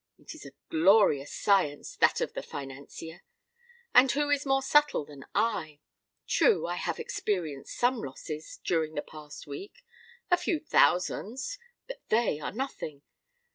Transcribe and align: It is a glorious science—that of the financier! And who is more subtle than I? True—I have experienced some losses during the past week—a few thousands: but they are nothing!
It 0.17 0.33
is 0.33 0.47
a 0.47 0.53
glorious 0.71 1.31
science—that 1.31 2.21
of 2.21 2.33
the 2.33 2.41
financier! 2.41 3.21
And 3.93 4.09
who 4.11 4.31
is 4.31 4.47
more 4.47 4.63
subtle 4.63 5.05
than 5.05 5.25
I? 5.35 5.79
True—I 6.25 6.73
have 6.77 6.99
experienced 6.99 7.77
some 7.77 7.97
losses 8.01 8.59
during 8.63 8.95
the 8.95 9.03
past 9.03 9.45
week—a 9.45 10.37
few 10.37 10.59
thousands: 10.59 11.59
but 11.85 11.99
they 12.09 12.39
are 12.39 12.51
nothing! 12.51 13.03